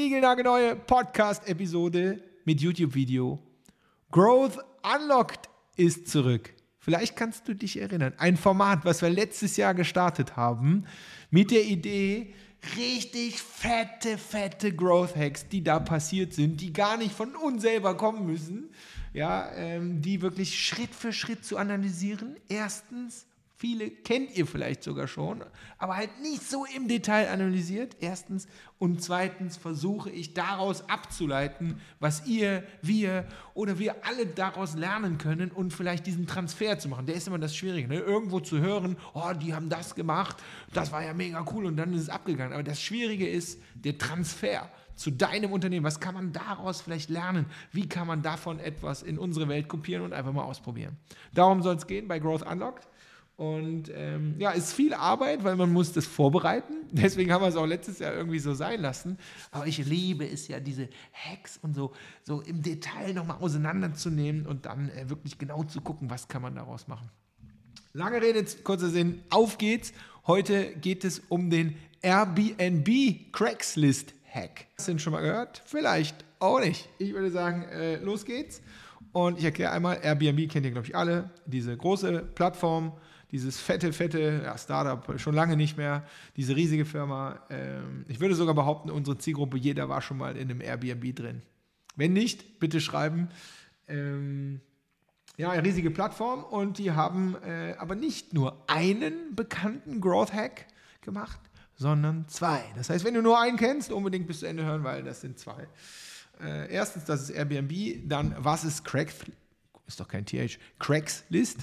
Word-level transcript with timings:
niegelnagelneue 0.00 0.76
Podcast-Episode 0.76 2.22
mit 2.46 2.62
YouTube-Video. 2.62 3.38
Growth 4.10 4.58
Unlocked 4.82 5.50
ist 5.76 6.08
zurück. 6.08 6.54
Vielleicht 6.78 7.16
kannst 7.16 7.46
du 7.46 7.54
dich 7.54 7.78
erinnern. 7.78 8.14
Ein 8.16 8.38
Format, 8.38 8.86
was 8.86 9.02
wir 9.02 9.10
letztes 9.10 9.58
Jahr 9.58 9.74
gestartet 9.74 10.36
haben, 10.38 10.86
mit 11.30 11.50
der 11.50 11.64
Idee, 11.64 12.32
richtig 12.78 13.42
fette, 13.42 14.16
fette 14.16 14.74
Growth 14.74 15.14
Hacks, 15.16 15.46
die 15.48 15.62
da 15.62 15.78
passiert 15.78 16.32
sind, 16.32 16.62
die 16.62 16.72
gar 16.72 16.96
nicht 16.96 17.12
von 17.12 17.36
uns 17.36 17.60
selber 17.60 17.94
kommen 17.94 18.24
müssen, 18.24 18.70
ja, 19.12 19.52
ähm, 19.52 20.00
die 20.00 20.22
wirklich 20.22 20.58
Schritt 20.58 20.94
für 20.94 21.12
Schritt 21.12 21.44
zu 21.44 21.58
analysieren. 21.58 22.36
Erstens, 22.48 23.26
Viele 23.60 23.90
kennt 23.90 24.34
ihr 24.38 24.46
vielleicht 24.46 24.82
sogar 24.82 25.06
schon, 25.06 25.44
aber 25.76 25.94
halt 25.94 26.22
nicht 26.22 26.48
so 26.48 26.64
im 26.74 26.88
Detail 26.88 27.28
analysiert. 27.28 27.94
Erstens. 28.00 28.48
Und 28.78 29.02
zweitens 29.02 29.58
versuche 29.58 30.08
ich 30.08 30.32
daraus 30.32 30.88
abzuleiten, 30.88 31.78
was 31.98 32.26
ihr, 32.26 32.64
wir 32.80 33.26
oder 33.52 33.78
wir 33.78 34.06
alle 34.06 34.24
daraus 34.24 34.76
lernen 34.76 35.18
können 35.18 35.50
und 35.50 35.74
vielleicht 35.74 36.06
diesen 36.06 36.26
Transfer 36.26 36.78
zu 36.78 36.88
machen. 36.88 37.04
Der 37.04 37.16
ist 37.16 37.26
immer 37.26 37.38
das 37.38 37.54
Schwierige. 37.54 37.86
Ne? 37.86 37.96
Irgendwo 37.96 38.40
zu 38.40 38.60
hören, 38.60 38.96
oh, 39.12 39.32
die 39.34 39.52
haben 39.52 39.68
das 39.68 39.94
gemacht, 39.94 40.38
das 40.72 40.90
war 40.90 41.04
ja 41.04 41.12
mega 41.12 41.44
cool 41.52 41.66
und 41.66 41.76
dann 41.76 41.92
ist 41.92 42.00
es 42.00 42.08
abgegangen. 42.08 42.54
Aber 42.54 42.62
das 42.62 42.80
Schwierige 42.80 43.28
ist 43.28 43.60
der 43.74 43.98
Transfer 43.98 44.70
zu 44.96 45.10
deinem 45.10 45.52
Unternehmen. 45.52 45.84
Was 45.84 46.00
kann 46.00 46.14
man 46.14 46.32
daraus 46.32 46.80
vielleicht 46.80 47.10
lernen? 47.10 47.44
Wie 47.72 47.86
kann 47.86 48.06
man 48.06 48.22
davon 48.22 48.58
etwas 48.58 49.02
in 49.02 49.18
unsere 49.18 49.48
Welt 49.48 49.68
kopieren 49.68 50.02
und 50.02 50.14
einfach 50.14 50.32
mal 50.32 50.44
ausprobieren? 50.44 50.96
Darum 51.34 51.62
soll 51.62 51.76
es 51.76 51.86
gehen 51.86 52.08
bei 52.08 52.18
Growth 52.18 52.50
Unlocked. 52.50 52.88
Und 53.40 53.90
ähm, 53.94 54.34
ja, 54.38 54.50
ist 54.50 54.74
viel 54.74 54.92
Arbeit, 54.92 55.42
weil 55.44 55.56
man 55.56 55.72
muss 55.72 55.94
das 55.94 56.06
vorbereiten. 56.06 56.74
Deswegen 56.90 57.32
haben 57.32 57.40
wir 57.40 57.48
es 57.48 57.56
auch 57.56 57.64
letztes 57.64 57.98
Jahr 57.98 58.12
irgendwie 58.12 58.38
so 58.38 58.52
sein 58.52 58.82
lassen. 58.82 59.16
Aber 59.50 59.66
ich 59.66 59.78
liebe 59.78 60.28
es 60.28 60.46
ja, 60.46 60.60
diese 60.60 60.90
Hacks 61.10 61.58
und 61.62 61.74
so, 61.74 61.94
so 62.22 62.42
im 62.42 62.60
Detail 62.62 63.14
nochmal 63.14 63.38
auseinanderzunehmen 63.38 64.46
und 64.46 64.66
dann 64.66 64.90
äh, 64.90 65.08
wirklich 65.08 65.38
genau 65.38 65.62
zu 65.62 65.80
gucken, 65.80 66.10
was 66.10 66.28
kann 66.28 66.42
man 66.42 66.54
daraus 66.54 66.86
machen. 66.86 67.08
Lange 67.94 68.20
Rede, 68.20 68.44
kurzer 68.62 68.90
Sinn, 68.90 69.22
auf 69.30 69.56
geht's. 69.56 69.94
Heute 70.26 70.74
geht 70.76 71.02
es 71.06 71.22
um 71.30 71.48
den 71.48 71.78
Airbnb 72.02 73.32
Craigslist 73.32 74.12
Hack. 74.30 74.66
Hast 74.76 74.86
du 74.86 74.92
den 74.92 74.98
schon 74.98 75.14
mal 75.14 75.22
gehört? 75.22 75.62
Vielleicht 75.64 76.26
auch 76.40 76.60
nicht. 76.60 76.90
Ich 76.98 77.14
würde 77.14 77.30
sagen, 77.30 77.62
äh, 77.62 77.96
los 78.00 78.26
geht's. 78.26 78.60
Und 79.12 79.38
ich 79.38 79.44
erkläre 79.46 79.72
einmal, 79.72 79.98
Airbnb 80.02 80.50
kennt 80.50 80.66
ihr, 80.66 80.72
glaube 80.72 80.86
ich, 80.86 80.94
alle. 80.94 81.30
Diese 81.46 81.74
große 81.74 82.22
Plattform, 82.34 82.92
dieses 83.30 83.60
fette, 83.60 83.92
fette 83.92 84.42
ja, 84.44 84.58
Startup, 84.58 85.18
schon 85.20 85.34
lange 85.34 85.56
nicht 85.56 85.76
mehr, 85.76 86.04
diese 86.36 86.56
riesige 86.56 86.84
Firma. 86.84 87.40
Ähm, 87.50 88.04
ich 88.08 88.20
würde 88.20 88.34
sogar 88.34 88.54
behaupten, 88.54 88.90
unsere 88.90 89.18
Zielgruppe, 89.18 89.56
jeder 89.56 89.88
war 89.88 90.02
schon 90.02 90.18
mal 90.18 90.36
in 90.36 90.50
einem 90.50 90.60
Airbnb 90.60 91.14
drin. 91.14 91.42
Wenn 91.96 92.12
nicht, 92.12 92.60
bitte 92.60 92.80
schreiben. 92.80 93.28
Ähm, 93.88 94.60
ja, 95.36 95.50
eine 95.50 95.64
riesige 95.64 95.90
Plattform 95.90 96.44
und 96.44 96.78
die 96.78 96.92
haben 96.92 97.36
äh, 97.46 97.74
aber 97.78 97.94
nicht 97.94 98.34
nur 98.34 98.62
einen 98.66 99.34
bekannten 99.34 100.00
Growth 100.00 100.32
Hack 100.32 100.66
gemacht, 101.00 101.40
sondern 101.76 102.28
zwei. 102.28 102.62
Das 102.76 102.90
heißt, 102.90 103.04
wenn 103.04 103.14
du 103.14 103.22
nur 103.22 103.40
einen 103.40 103.56
kennst, 103.56 103.90
unbedingt 103.90 104.26
bis 104.26 104.40
zu 104.40 104.46
Ende 104.46 104.64
hören, 104.64 104.84
weil 104.84 105.02
das 105.02 105.20
sind 105.22 105.38
zwei. 105.38 105.66
Äh, 106.42 106.72
erstens, 106.72 107.04
das 107.04 107.22
ist 107.22 107.30
Airbnb, 107.30 108.08
dann 108.08 108.34
was 108.38 108.64
ist 108.64 108.84
Cracks, 108.84 109.14
ist 109.86 110.00
doch 110.00 110.08
kein 110.08 110.26
TH, 110.26 110.58
Craigslist. 110.78 111.60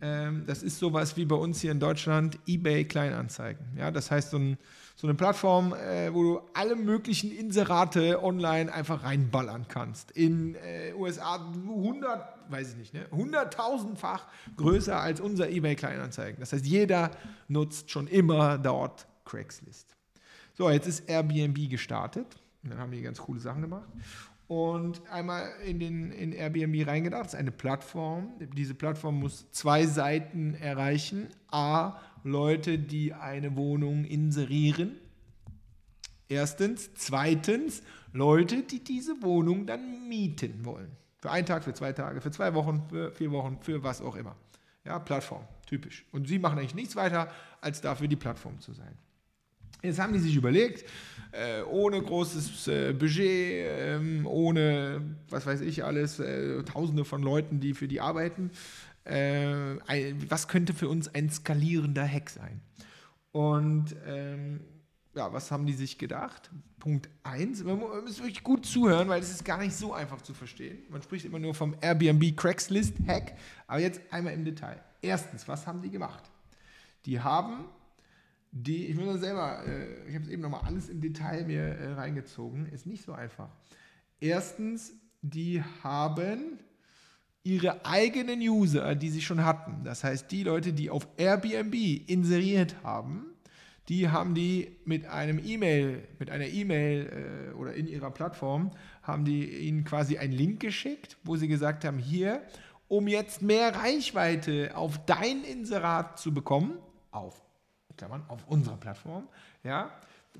Ähm, 0.00 0.44
das 0.46 0.62
ist 0.62 0.78
sowas 0.78 1.16
wie 1.16 1.24
bei 1.24 1.36
uns 1.36 1.60
hier 1.60 1.72
in 1.72 1.80
Deutschland 1.80 2.38
eBay 2.46 2.84
Kleinanzeigen. 2.84 3.64
Ja, 3.76 3.90
das 3.90 4.10
heißt 4.10 4.30
so, 4.30 4.38
ein, 4.38 4.58
so 4.94 5.06
eine 5.06 5.14
Plattform, 5.14 5.72
äh, 5.72 6.12
wo 6.12 6.22
du 6.22 6.40
alle 6.54 6.76
möglichen 6.76 7.30
Inserate 7.30 8.22
online 8.22 8.72
einfach 8.72 9.04
reinballern 9.04 9.66
kannst. 9.68 10.10
In 10.10 10.54
äh, 10.56 10.92
USA 10.94 11.36
100, 11.36 12.50
weiß 12.50 12.72
ich 12.72 12.76
nicht, 12.76 12.94
ne, 12.94 13.06
100.000-fach 13.10 14.26
größer 14.56 14.98
als 15.00 15.20
unser 15.20 15.48
eBay 15.48 15.76
Kleinanzeigen. 15.76 16.40
Das 16.40 16.52
heißt, 16.52 16.66
jeder 16.66 17.10
nutzt 17.48 17.90
schon 17.90 18.06
immer 18.06 18.58
dort 18.58 19.06
Craigslist. 19.24 19.96
So, 20.54 20.70
jetzt 20.70 20.86
ist 20.86 21.08
Airbnb 21.08 21.70
gestartet. 21.70 22.26
Dann 22.62 22.78
haben 22.78 22.90
die 22.90 23.02
ganz 23.02 23.18
coole 23.18 23.40
Sachen 23.40 23.62
gemacht 23.62 23.88
und 24.48 25.02
einmal 25.10 25.48
in, 25.64 25.80
den, 25.80 26.12
in 26.12 26.32
Airbnb 26.32 26.86
reingedacht. 26.86 27.24
Das 27.24 27.34
ist 27.34 27.38
eine 27.38 27.50
Plattform. 27.50 28.32
Diese 28.56 28.74
Plattform 28.74 29.18
muss 29.18 29.50
zwei 29.50 29.86
Seiten 29.86 30.54
erreichen. 30.54 31.28
A, 31.50 32.00
Leute, 32.22 32.78
die 32.78 33.12
eine 33.12 33.56
Wohnung 33.56 34.04
inserieren. 34.04 34.96
Erstens. 36.28 36.90
Zweitens, 36.94 37.82
Leute, 38.12 38.62
die 38.62 38.82
diese 38.82 39.20
Wohnung 39.22 39.66
dann 39.66 40.08
mieten 40.08 40.64
wollen. 40.64 40.90
Für 41.18 41.30
einen 41.30 41.46
Tag, 41.46 41.64
für 41.64 41.74
zwei 41.74 41.92
Tage, 41.92 42.20
für 42.20 42.30
zwei 42.30 42.54
Wochen, 42.54 42.84
für 42.88 43.10
vier 43.12 43.32
Wochen, 43.32 43.58
für 43.60 43.82
was 43.82 44.00
auch 44.00 44.14
immer. 44.14 44.36
Ja, 44.84 45.00
Plattform, 45.00 45.42
typisch. 45.66 46.04
Und 46.12 46.28
sie 46.28 46.38
machen 46.38 46.58
eigentlich 46.58 46.74
nichts 46.74 46.94
weiter, 46.94 47.32
als 47.60 47.80
dafür 47.80 48.06
die 48.06 48.16
Plattform 48.16 48.60
zu 48.60 48.72
sein. 48.72 48.96
Jetzt 49.86 49.98
haben 49.98 50.12
die 50.12 50.18
sich 50.18 50.36
überlegt, 50.36 50.84
äh, 51.32 51.62
ohne 51.62 52.02
großes 52.02 52.68
äh, 52.68 52.92
Budget, 52.92 53.66
ähm, 53.68 54.26
ohne 54.26 55.02
was 55.28 55.46
weiß 55.46 55.60
ich 55.60 55.84
alles, 55.84 56.18
äh, 56.18 56.62
tausende 56.64 57.04
von 57.04 57.22
Leuten, 57.22 57.60
die 57.60 57.74
für 57.74 57.88
die 57.88 58.00
arbeiten, 58.00 58.50
was 60.28 60.48
könnte 60.48 60.74
für 60.74 60.88
uns 60.88 61.06
ein 61.14 61.30
skalierender 61.30 62.04
Hack 62.04 62.28
sein? 62.28 62.60
Und 63.30 63.94
ähm, 64.04 64.58
ja, 65.14 65.32
was 65.32 65.50
haben 65.50 65.64
die 65.64 65.72
sich 65.72 65.96
gedacht? 65.96 66.50
Punkt 66.78 67.08
1, 67.22 67.64
man 67.64 67.78
muss 67.78 68.18
wirklich 68.18 68.42
gut 68.42 68.66
zuhören, 68.66 69.08
weil 69.08 69.20
es 69.20 69.30
ist 69.30 69.44
gar 69.44 69.58
nicht 69.58 69.74
so 69.74 69.92
einfach 69.92 70.20
zu 70.22 70.34
verstehen. 70.34 70.78
Man 70.90 71.02
spricht 71.02 71.24
immer 71.24 71.38
nur 71.38 71.54
vom 71.54 71.74
Airbnb 71.80 72.36
Craigslist 72.36 72.94
Hack, 73.06 73.34
aber 73.66 73.80
jetzt 73.80 74.00
einmal 74.10 74.34
im 74.34 74.44
Detail. 74.44 74.80
Erstens, 75.00 75.48
was 75.48 75.66
haben 75.66 75.82
die 75.82 75.90
gemacht? 75.90 76.30
Die 77.06 77.20
haben 77.20 77.64
die, 78.62 78.86
ich 78.86 78.96
muss 78.96 79.20
selber, 79.20 79.62
äh, 79.66 80.08
ich 80.08 80.14
habe 80.14 80.24
es 80.24 80.30
eben 80.30 80.42
nochmal 80.42 80.62
alles 80.64 80.88
im 80.88 81.00
Detail 81.00 81.44
mir 81.44 81.60
äh, 81.60 81.92
reingezogen, 81.92 82.66
ist 82.66 82.86
nicht 82.86 83.04
so 83.04 83.12
einfach. 83.12 83.50
Erstens, 84.18 84.94
die 85.20 85.62
haben 85.82 86.58
ihre 87.42 87.84
eigenen 87.84 88.40
User, 88.40 88.94
die 88.94 89.10
sie 89.10 89.20
schon 89.20 89.44
hatten, 89.44 89.84
das 89.84 90.04
heißt 90.04 90.30
die 90.32 90.42
Leute, 90.42 90.72
die 90.72 90.90
auf 90.90 91.06
Airbnb 91.16 91.74
inseriert 92.08 92.76
haben, 92.82 93.26
die 93.88 94.08
haben 94.08 94.34
die 94.34 94.78
mit 94.84 95.06
einem 95.06 95.38
E-Mail, 95.44 96.08
mit 96.18 96.30
einer 96.30 96.46
E-Mail 96.46 97.50
äh, 97.52 97.54
oder 97.54 97.74
in 97.74 97.86
ihrer 97.86 98.10
Plattform, 98.10 98.72
haben 99.02 99.24
die 99.24 99.44
ihnen 99.44 99.84
quasi 99.84 100.16
einen 100.16 100.32
Link 100.32 100.60
geschickt, 100.60 101.18
wo 101.24 101.36
sie 101.36 101.46
gesagt 101.46 101.84
haben, 101.84 101.98
hier, 101.98 102.42
um 102.88 103.06
jetzt 103.06 103.42
mehr 103.42 103.76
Reichweite 103.76 104.76
auf 104.76 105.04
dein 105.04 105.44
Inserat 105.44 106.18
zu 106.18 106.32
bekommen, 106.32 106.78
auf 107.10 107.45
Klammern, 107.96 108.24
auf 108.28 108.46
unserer 108.46 108.76
Plattform, 108.76 109.28
ja, 109.62 109.90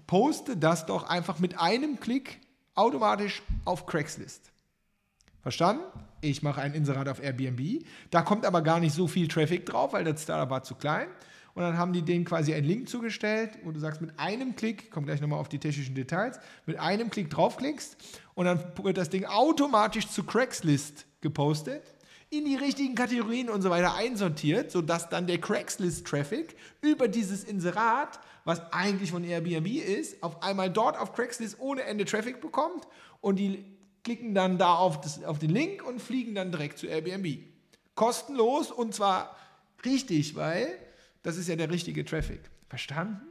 poste 0.06 0.56
das 0.56 0.86
doch 0.86 1.08
einfach 1.08 1.38
mit 1.38 1.58
einem 1.58 1.98
Klick 2.00 2.40
automatisch 2.74 3.42
auf 3.64 3.86
Craigslist. 3.86 4.52
Verstanden? 5.42 5.84
Ich 6.20 6.42
mache 6.42 6.60
ein 6.60 6.74
Inserat 6.74 7.08
auf 7.08 7.22
Airbnb. 7.22 7.84
Da 8.10 8.22
kommt 8.22 8.44
aber 8.44 8.62
gar 8.62 8.80
nicht 8.80 8.94
so 8.94 9.06
viel 9.06 9.28
Traffic 9.28 9.64
drauf, 9.64 9.92
weil 9.92 10.04
das 10.04 10.22
Startup 10.22 10.50
war 10.50 10.62
zu 10.64 10.74
klein. 10.74 11.06
Und 11.54 11.62
dann 11.62 11.78
haben 11.78 11.94
die 11.94 12.02
denen 12.02 12.24
quasi 12.24 12.52
einen 12.52 12.66
Link 12.66 12.88
zugestellt, 12.88 13.58
wo 13.62 13.70
du 13.70 13.80
sagst, 13.80 14.02
mit 14.02 14.18
einem 14.18 14.56
Klick, 14.56 14.90
komm 14.90 15.06
gleich 15.06 15.22
nochmal 15.22 15.38
auf 15.38 15.48
die 15.48 15.58
technischen 15.58 15.94
Details, 15.94 16.38
mit 16.66 16.78
einem 16.78 17.08
Klick 17.08 17.30
draufklickst 17.30 17.96
und 18.34 18.44
dann 18.44 18.62
wird 18.82 18.98
das 18.98 19.08
Ding 19.08 19.24
automatisch 19.24 20.08
zu 20.08 20.24
Craigslist 20.24 21.06
gepostet 21.22 21.82
in 22.30 22.44
die 22.44 22.56
richtigen 22.56 22.94
Kategorien 22.94 23.48
und 23.48 23.62
so 23.62 23.70
weiter 23.70 23.94
einsortiert, 23.94 24.70
sodass 24.70 25.08
dann 25.08 25.26
der 25.26 25.40
Craigslist-Traffic 25.40 26.56
über 26.80 27.08
dieses 27.08 27.44
Inserat, 27.44 28.18
was 28.44 28.60
eigentlich 28.72 29.12
von 29.12 29.24
Airbnb 29.24 29.66
ist, 29.66 30.22
auf 30.22 30.42
einmal 30.42 30.70
dort 30.70 30.98
auf 30.98 31.12
Craigslist 31.12 31.60
ohne 31.60 31.82
Ende 31.82 32.04
Traffic 32.04 32.40
bekommt 32.40 32.86
und 33.20 33.38
die 33.38 33.64
klicken 34.02 34.34
dann 34.34 34.58
da 34.58 34.74
auf, 34.74 35.00
das, 35.00 35.22
auf 35.24 35.38
den 35.38 35.50
Link 35.50 35.84
und 35.84 36.00
fliegen 36.00 36.34
dann 36.34 36.50
direkt 36.50 36.78
zu 36.78 36.86
Airbnb. 36.86 37.38
Kostenlos 37.94 38.70
und 38.70 38.94
zwar 38.94 39.36
richtig, 39.84 40.34
weil 40.36 40.68
das 41.22 41.36
ist 41.36 41.48
ja 41.48 41.56
der 41.56 41.70
richtige 41.70 42.04
Traffic. 42.04 42.40
Verstanden? 42.68 43.26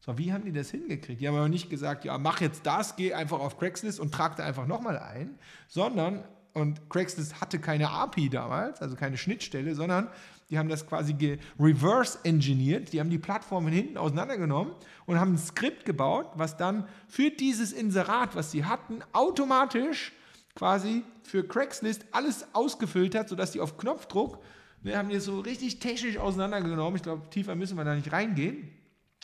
So, 0.00 0.18
wie 0.18 0.32
haben 0.32 0.44
die 0.44 0.52
das 0.52 0.70
hingekriegt? 0.70 1.20
Die 1.20 1.26
haben 1.26 1.36
aber 1.36 1.48
nicht 1.48 1.70
gesagt, 1.70 2.04
ja, 2.04 2.16
mach 2.18 2.40
jetzt 2.40 2.64
das, 2.66 2.94
geh 2.94 3.14
einfach 3.14 3.40
auf 3.40 3.58
Craigslist 3.58 3.98
und 3.98 4.12
trag 4.12 4.36
da 4.36 4.44
einfach 4.44 4.66
nochmal 4.66 4.98
ein, 4.98 5.38
sondern 5.66 6.24
und 6.56 6.88
Craigslist 6.88 7.38
hatte 7.42 7.58
keine 7.58 7.90
API 7.90 8.30
damals, 8.30 8.80
also 8.80 8.96
keine 8.96 9.18
Schnittstelle, 9.18 9.74
sondern 9.74 10.08
die 10.48 10.58
haben 10.58 10.70
das 10.70 10.86
quasi 10.86 11.14
reverse 11.60 12.18
engineert. 12.22 12.94
Die 12.94 13.00
haben 13.00 13.10
die 13.10 13.18
Plattform 13.18 13.64
von 13.64 13.72
hinten 13.74 13.98
auseinandergenommen 13.98 14.72
und 15.04 15.20
haben 15.20 15.34
ein 15.34 15.38
Skript 15.38 15.84
gebaut, 15.84 16.30
was 16.34 16.56
dann 16.56 16.88
für 17.08 17.30
dieses 17.30 17.72
Inserat, 17.72 18.34
was 18.34 18.52
sie 18.52 18.64
hatten, 18.64 19.00
automatisch 19.12 20.12
quasi 20.54 21.02
für 21.22 21.46
Craigslist 21.46 22.06
alles 22.12 22.46
ausgefüllt 22.54 23.14
hat, 23.14 23.28
sodass 23.28 23.50
die 23.50 23.60
auf 23.60 23.76
Knopfdruck, 23.76 24.42
wir 24.80 24.96
haben 24.96 25.10
die 25.10 25.20
so 25.20 25.40
richtig 25.40 25.78
technisch 25.78 26.16
auseinandergenommen, 26.16 26.96
ich 26.96 27.02
glaube, 27.02 27.28
tiefer 27.28 27.54
müssen 27.54 27.76
wir 27.76 27.84
da 27.84 27.94
nicht 27.94 28.12
reingehen, 28.12 28.70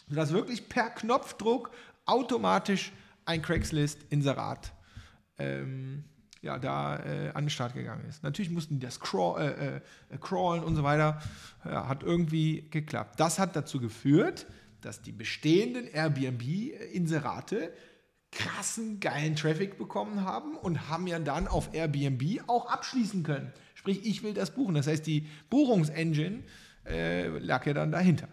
sodass 0.07 0.35
wirklich 0.35 0.69
per 0.69 0.91
Knopfdruck 0.91 1.71
automatisch 2.05 2.93
ein 3.25 3.41
Craigslist-Inserat 3.41 4.75
ähm, 5.39 6.05
ja, 6.43 6.59
da 6.59 6.99
äh, 6.99 7.31
an 7.31 7.45
den 7.45 7.51
Start 7.51 7.75
gegangen 7.75 8.05
ist. 8.09 8.23
Natürlich 8.25 8.51
mussten 8.51 8.81
die 8.81 8.85
das 8.85 8.99
crawl, 8.99 9.41
äh, 9.41 9.77
äh, 9.77 10.19
crawlen 10.19 10.65
und 10.65 10.75
so 10.75 10.83
weiter. 10.83 11.23
Ja, 11.65 11.89
hat 11.89 12.03
irgendwie 12.03 12.69
geklappt. 12.71 13.19
Das 13.19 13.39
hat 13.39 13.55
dazu 13.55 13.81
geführt, 13.81 14.47
dass 14.81 15.01
die 15.01 15.13
bestehenden 15.13 15.87
Airbnb-Inserate 15.87 17.73
krassen, 18.33 18.99
geilen 18.99 19.37
Traffic 19.37 19.79
bekommen 19.79 20.25
haben 20.25 20.57
und 20.57 20.89
haben 20.89 21.07
ja 21.07 21.21
dann 21.21 21.47
auf 21.47 21.73
Airbnb 21.75 22.43
auch 22.49 22.67
abschließen 22.67 23.23
können. 23.23 23.53
Sprich, 23.75 24.05
ich 24.05 24.25
will 24.25 24.35
das 24.35 24.53
buchen. 24.55 24.75
Das 24.75 24.89
heißt, 24.89 25.07
die 25.07 25.29
Buchungsengine 25.49 26.43
äh, 26.87 27.29
lag 27.39 27.65
ja 27.67 27.75
dann 27.75 27.93
dahinter. 27.93 28.29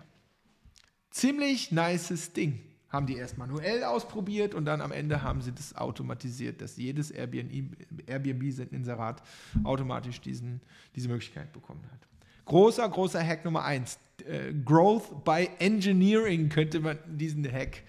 Ziemlich 1.12 1.72
nices 1.72 2.34
Ding 2.34 2.69
haben 2.90 3.06
die 3.06 3.16
erst 3.16 3.38
manuell 3.38 3.84
ausprobiert 3.84 4.56
und 4.56 4.66
dann 4.66 4.82
am 4.82 4.92
Ende 4.92 5.22
haben 5.22 5.42
sie 5.42 5.52
das 5.52 5.76
automatisiert, 5.76 6.60
dass 6.62 6.78
jedes 6.78 7.12
Airbnb-Inserat 7.12 9.22
automatisch 9.64 10.22
diesen, 10.22 10.62
diese 10.96 11.08
Möglichkeit 11.08 11.54
bekommen 11.54 11.84
hat. 11.92 12.08
Großer, 12.46 12.90
großer 12.90 13.24
Hack 13.24 13.46
Nummer 13.46 13.64
eins. 13.64 14.00
Äh, 14.26 14.54
Growth 14.66 15.24
by 15.24 15.48
Engineering 15.60 16.50
könnte 16.50 16.80
man 16.80 16.98
diesen 17.08 17.48
Hack 17.50 17.84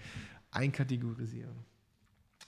einkategorisieren. 0.51 1.71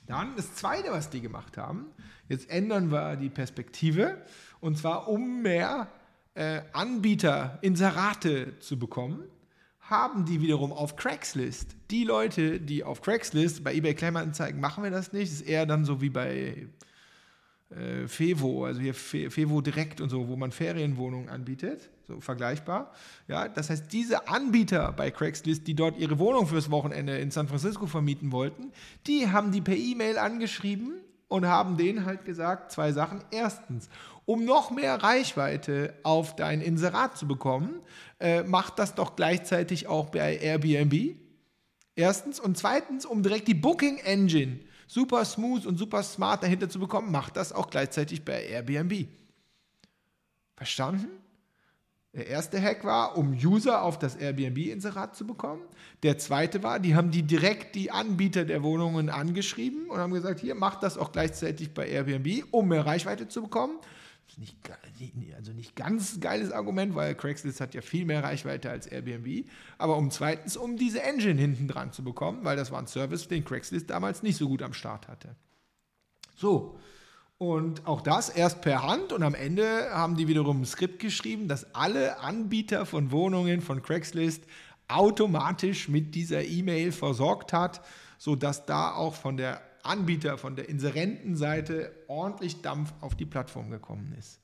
Dann 0.05 0.35
das 0.35 0.53
zweite, 0.53 0.91
was 0.91 1.09
die 1.09 1.21
gemacht 1.21 1.57
haben, 1.57 1.87
jetzt 2.29 2.47
ändern 2.49 2.91
wir 2.91 3.15
die 3.15 3.29
Perspektive 3.29 4.21
und 4.59 4.77
zwar 4.77 5.07
um 5.07 5.41
mehr 5.41 5.87
äh, 6.35 6.61
Anbieter, 6.73 7.57
Inserate 7.61 8.59
zu 8.59 8.77
bekommen 8.77 9.23
haben 9.89 10.25
die 10.25 10.41
wiederum 10.41 10.71
auf 10.71 10.95
Craigslist. 10.95 11.75
Die 11.91 12.03
Leute, 12.03 12.59
die 12.59 12.83
auf 12.83 13.01
Craigslist, 13.01 13.63
bei 13.63 13.73
eBay 13.73 13.93
Kleinanzeigen 13.93 14.59
machen 14.61 14.83
wir 14.83 14.91
das 14.91 15.13
nicht, 15.13 15.31
das 15.31 15.41
ist 15.41 15.47
eher 15.47 15.65
dann 15.65 15.85
so 15.85 16.01
wie 16.01 16.09
bei 16.09 16.67
äh, 17.69 18.07
Fevo, 18.07 18.65
also 18.65 18.79
hier 18.79 18.93
Fevo 18.93 19.61
Direkt 19.61 19.99
und 19.99 20.09
so, 20.09 20.27
wo 20.27 20.35
man 20.35 20.51
Ferienwohnungen 20.51 21.29
anbietet, 21.29 21.89
so 22.07 22.21
vergleichbar. 22.21 22.93
Ja, 23.27 23.47
das 23.49 23.69
heißt, 23.69 23.91
diese 23.91 24.27
Anbieter 24.27 24.93
bei 24.93 25.11
Craigslist, 25.11 25.67
die 25.67 25.75
dort 25.75 25.97
ihre 25.97 26.17
Wohnung 26.17 26.47
fürs 26.47 26.71
Wochenende 26.71 27.17
in 27.17 27.31
San 27.31 27.47
Francisco 27.47 27.85
vermieten 27.85 28.31
wollten, 28.31 28.71
die 29.05 29.29
haben 29.29 29.51
die 29.51 29.61
per 29.61 29.75
E-Mail 29.75 30.17
angeschrieben 30.17 30.93
und 31.33 31.47
haben 31.47 31.77
denen 31.77 32.05
halt 32.05 32.25
gesagt, 32.25 32.71
zwei 32.71 32.91
Sachen. 32.91 33.23
Erstens, 33.31 33.89
um 34.25 34.45
noch 34.45 34.69
mehr 34.69 35.01
Reichweite 35.01 35.95
auf 36.03 36.35
dein 36.35 36.61
Inserat 36.61 37.17
zu 37.17 37.27
bekommen, 37.27 37.81
äh, 38.19 38.43
mach 38.43 38.69
das 38.69 38.93
doch 38.93 39.15
gleichzeitig 39.15 39.87
auch 39.87 40.11
bei 40.11 40.37
Airbnb. 40.37 41.15
Erstens. 41.95 42.39
Und 42.39 42.55
zweitens, 42.55 43.03
um 43.07 43.23
direkt 43.23 43.47
die 43.47 43.55
Booking 43.55 43.97
Engine 43.97 44.59
super 44.85 45.25
smooth 45.25 45.65
und 45.65 45.77
super 45.77 46.03
smart 46.03 46.43
dahinter 46.43 46.69
zu 46.69 46.79
bekommen, 46.79 47.11
mach 47.11 47.31
das 47.31 47.51
auch 47.51 47.71
gleichzeitig 47.71 48.23
bei 48.23 48.45
Airbnb. 48.45 49.07
Verstanden? 50.55 51.07
Der 52.13 52.27
erste 52.27 52.61
Hack 52.61 52.83
war, 52.83 53.17
um 53.17 53.33
User 53.33 53.81
auf 53.81 53.97
das 53.97 54.15
Airbnb-Inserat 54.15 55.15
zu 55.15 55.25
bekommen. 55.25 55.63
Der 56.03 56.19
zweite 56.19 56.61
war, 56.61 56.79
die 56.79 56.95
haben 56.95 57.09
die 57.09 57.23
direkt 57.23 57.73
die 57.73 57.89
Anbieter 57.89 58.45
der 58.45 58.61
Wohnungen 58.61 59.09
angeschrieben 59.09 59.89
und 59.89 59.97
haben 59.97 60.13
gesagt, 60.13 60.39
hier, 60.39 60.53
macht 60.53 60.83
das 60.83 60.99
auch 60.99 61.11
gleichzeitig 61.11 61.73
bei 61.73 61.87
Airbnb, 61.87 62.45
um 62.51 62.67
mehr 62.67 62.85
Reichweite 62.85 63.27
zu 63.27 63.41
bekommen. 63.41 63.79
Nicht, 64.37 64.55
also 65.35 65.53
nicht 65.53 65.75
ganz 65.75 66.19
geiles 66.19 66.51
Argument, 66.51 66.93
weil 66.93 67.15
Craigslist 67.15 67.59
hat 67.61 67.73
ja 67.73 67.81
viel 67.81 68.05
mehr 68.05 68.23
Reichweite 68.23 68.69
als 68.69 68.85
Airbnb. 68.85 69.47
Aber 69.79 69.97
um 69.97 70.11
zweitens, 70.11 70.55
um 70.55 70.77
diese 70.77 71.01
Engine 71.01 71.39
hinten 71.39 71.67
dran 71.67 71.93
zu 71.93 72.03
bekommen, 72.03 72.43
weil 72.43 72.57
das 72.57 72.71
war 72.71 72.79
ein 72.79 72.87
Service, 72.87 73.27
den 73.27 73.43
Craigslist 73.43 73.89
damals 73.89 74.21
nicht 74.21 74.37
so 74.37 74.47
gut 74.47 74.61
am 74.61 74.73
Start 74.73 75.07
hatte. 75.07 75.35
So, 76.35 76.77
und 77.43 77.85
auch 77.85 77.99
das 77.99 78.29
erst 78.29 78.61
per 78.61 78.83
Hand 78.83 79.11
und 79.11 79.21
am 79.21 79.35
Ende 79.35 79.89
haben 79.91 80.15
die 80.15 80.29
wiederum 80.29 80.61
ein 80.61 80.65
Skript 80.65 80.99
geschrieben, 80.99 81.49
dass 81.49 81.75
alle 81.75 82.19
Anbieter 82.19 82.85
von 82.85 83.11
Wohnungen 83.11 83.59
von 83.59 83.81
Craigslist 83.81 84.43
automatisch 84.87 85.89
mit 85.89 86.15
dieser 86.15 86.43
E-Mail 86.43 86.93
versorgt 86.93 87.51
hat, 87.51 87.81
sodass 88.17 88.65
da 88.65 88.93
auch 88.93 89.13
von 89.13 89.35
der 89.35 89.61
Anbieter, 89.83 90.37
von 90.37 90.55
der 90.55 90.69
Inserentenseite 90.69 91.91
ordentlich 92.07 92.61
Dampf 92.61 92.93
auf 93.01 93.15
die 93.15 93.25
Plattform 93.25 93.69
gekommen 93.69 94.15
ist. 94.17 94.39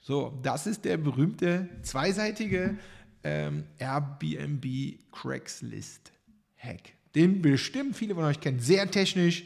So, 0.00 0.36
das 0.42 0.66
ist 0.66 0.84
der 0.84 0.96
berühmte 0.96 1.68
zweiseitige 1.82 2.76
ähm, 3.22 3.64
Airbnb 3.78 4.98
Craigslist 5.12 6.10
Hack. 6.58 6.94
Den 7.14 7.40
bestimmt 7.42 7.96
viele 7.96 8.16
von 8.16 8.24
euch 8.24 8.40
kennen. 8.40 8.58
Sehr 8.58 8.90
technisch, 8.90 9.44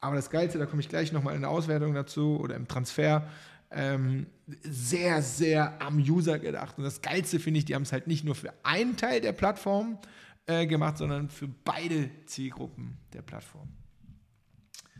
aber 0.00 0.16
das 0.16 0.30
Geilste, 0.30 0.58
da 0.58 0.66
komme 0.66 0.80
ich 0.80 0.88
gleich 0.88 1.12
nochmal 1.12 1.34
in 1.34 1.42
der 1.42 1.50
Auswertung 1.50 1.94
dazu 1.94 2.38
oder 2.40 2.56
im 2.56 2.66
Transfer, 2.66 3.28
ähm, 3.70 4.26
sehr, 4.62 5.22
sehr 5.22 5.80
am 5.80 5.98
User 5.98 6.38
gedacht. 6.38 6.78
Und 6.78 6.84
das 6.84 7.02
Geilste 7.02 7.38
finde 7.38 7.58
ich, 7.58 7.66
die 7.66 7.74
haben 7.74 7.82
es 7.82 7.92
halt 7.92 8.06
nicht 8.06 8.24
nur 8.24 8.34
für 8.34 8.52
einen 8.62 8.96
Teil 8.96 9.20
der 9.20 9.32
Plattform 9.32 9.98
äh, 10.46 10.66
gemacht, 10.66 10.98
sondern 10.98 11.28
für 11.28 11.48
beide 11.48 12.10
Zielgruppen 12.26 12.98
der 13.12 13.22
Plattform. 13.22 13.68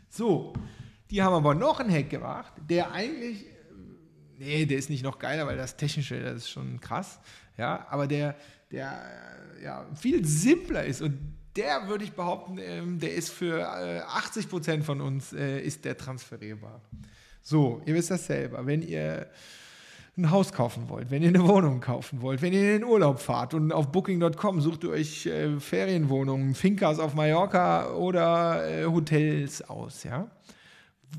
So, 0.09 0.53
die 1.09 1.21
haben 1.21 1.33
aber 1.33 1.55
noch 1.55 1.79
einen 1.79 1.91
Hack 1.91 2.09
gemacht, 2.09 2.53
der 2.69 2.91
eigentlich, 2.91 3.45
nee, 4.37 4.65
der 4.65 4.77
ist 4.77 4.89
nicht 4.89 5.03
noch 5.03 5.19
geiler, 5.19 5.47
weil 5.47 5.57
das 5.57 5.77
Technische, 5.77 6.21
das 6.21 6.37
ist 6.37 6.49
schon 6.49 6.79
krass, 6.79 7.19
ja, 7.57 7.87
aber 7.89 8.07
der, 8.07 8.35
der 8.71 9.01
ja, 9.61 9.85
viel 9.95 10.23
simpler 10.25 10.85
ist 10.85 11.01
und 11.01 11.40
der 11.55 11.87
würde 11.87 12.03
ich 12.03 12.13
behaupten, 12.13 12.57
ähm, 12.59 12.99
der 12.99 13.13
ist 13.13 13.29
für 13.29 13.59
äh, 13.59 13.99
80 14.01 14.49
Prozent 14.49 14.83
von 14.83 15.01
uns 15.01 15.33
äh, 15.33 15.59
ist 15.59 15.85
der 15.85 15.97
transferierbar. 15.97 16.81
So, 17.41 17.81
ihr 17.85 17.95
wisst 17.95 18.11
das 18.11 18.25
selber. 18.27 18.65
Wenn 18.65 18.81
ihr 18.81 19.27
ein 20.17 20.29
Haus 20.29 20.51
kaufen 20.53 20.89
wollt, 20.89 21.09
wenn 21.09 21.23
ihr 21.23 21.29
eine 21.29 21.47
Wohnung 21.47 21.79
kaufen 21.79 22.21
wollt, 22.21 22.41
wenn 22.41 22.53
ihr 22.53 22.75
in 22.75 22.81
den 22.81 22.83
Urlaub 22.83 23.19
fahrt 23.19 23.53
und 23.53 23.71
auf 23.71 23.91
Booking.com 23.91 24.61
sucht 24.61 24.83
ihr 24.83 24.91
euch 24.91 25.25
äh, 25.25 25.59
Ferienwohnungen, 25.59 26.53
Fincas 26.53 26.99
auf 26.99 27.15
Mallorca 27.15 27.93
oder 27.93 28.67
äh, 28.69 28.85
Hotels 28.85 29.61
aus, 29.69 30.03
ja 30.03 30.29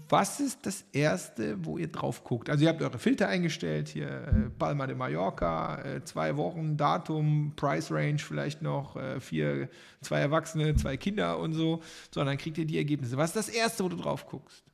was 0.08 0.40
ist 0.40 0.64
das 0.64 0.84
Erste, 0.92 1.64
wo 1.64 1.78
ihr 1.78 1.88
drauf 1.88 2.24
guckt? 2.24 2.48
Also 2.48 2.64
ihr 2.64 2.70
habt 2.70 2.82
eure 2.82 2.98
Filter 2.98 3.28
eingestellt, 3.28 3.88
hier 3.88 4.08
äh, 4.08 4.50
Palma 4.58 4.86
de 4.86 4.96
Mallorca, 4.96 5.82
äh, 5.82 6.04
zwei 6.04 6.36
Wochen, 6.36 6.76
Datum, 6.76 7.52
Price 7.56 7.90
Range 7.90 8.18
vielleicht 8.18 8.62
noch, 8.62 8.96
äh, 8.96 9.20
vier, 9.20 9.68
zwei 10.00 10.20
Erwachsene, 10.20 10.74
zwei 10.76 10.96
Kinder 10.96 11.38
und 11.38 11.52
so. 11.52 11.82
So, 12.10 12.20
und 12.20 12.26
dann 12.26 12.38
kriegt 12.38 12.58
ihr 12.58 12.64
die 12.64 12.78
Ergebnisse. 12.78 13.16
Was 13.16 13.30
ist 13.30 13.36
das 13.36 13.48
Erste, 13.48 13.84
wo 13.84 13.88
du 13.88 13.96
drauf 13.96 14.26
guckst? 14.26 14.64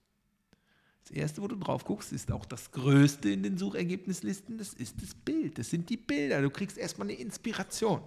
Das 1.02 1.10
Erste, 1.16 1.42
wo 1.42 1.48
du 1.48 1.56
drauf 1.56 1.84
guckst, 1.84 2.12
ist 2.12 2.30
auch 2.30 2.44
das 2.44 2.70
Größte 2.70 3.30
in 3.30 3.42
den 3.42 3.56
Suchergebnislisten, 3.56 4.58
das 4.58 4.74
ist 4.74 5.02
das 5.02 5.14
Bild, 5.14 5.58
das 5.58 5.70
sind 5.70 5.88
die 5.88 5.96
Bilder. 5.96 6.42
Du 6.42 6.50
kriegst 6.50 6.76
erstmal 6.76 7.08
eine 7.08 7.18
Inspiration. 7.18 8.02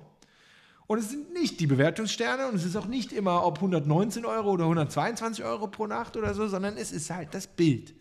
Und 0.91 0.97
es 0.97 1.09
sind 1.09 1.31
nicht 1.31 1.61
die 1.61 1.67
Bewertungssterne 1.67 2.49
und 2.49 2.55
es 2.55 2.65
ist 2.65 2.75
auch 2.75 2.85
nicht 2.85 3.13
immer, 3.13 3.45
ob 3.45 3.59
119 3.59 4.25
Euro 4.25 4.51
oder 4.51 4.65
122 4.65 5.45
Euro 5.45 5.67
pro 5.69 5.87
Nacht 5.87 6.17
oder 6.17 6.33
so, 6.33 6.49
sondern 6.49 6.75
es 6.75 6.91
ist 6.91 7.09
halt 7.09 7.33
das 7.33 7.47
Bild. 7.47 7.95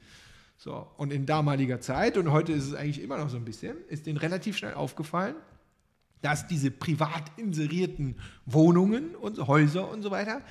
So, 0.56 0.88
und 0.96 1.12
in 1.12 1.24
damaliger 1.24 1.80
Zeit, 1.80 2.16
und 2.16 2.32
heute 2.32 2.50
ist 2.50 2.64
es 2.66 2.74
eigentlich 2.74 3.00
immer 3.00 3.16
noch 3.16 3.28
so 3.28 3.36
ein 3.36 3.44
bisschen, 3.44 3.76
ist 3.86 4.06
denen 4.06 4.16
relativ 4.16 4.56
schnell 4.56 4.74
aufgefallen, 4.74 5.36
dass 6.20 6.48
diese 6.48 6.72
privat 6.72 7.30
inserierten 7.36 8.16
Wohnungen 8.44 9.14
und 9.14 9.38
Häuser 9.46 9.88
und 9.88 10.02
so 10.02 10.10
weiter 10.10 10.42